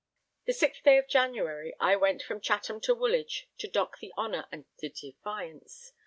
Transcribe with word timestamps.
The 0.45 0.51
6th 0.53 0.81
day 0.81 0.97
of 0.97 1.07
January 1.07 1.75
I 1.79 1.95
went 1.95 2.23
from 2.23 2.41
Chatham 2.41 2.81
to 2.81 2.95
Woolwich 2.95 3.47
to 3.59 3.67
dock 3.67 3.99
the 3.99 4.11
Honour 4.17 4.47
and 4.51 4.65
the 4.79 4.89
Defiance. 4.89 5.93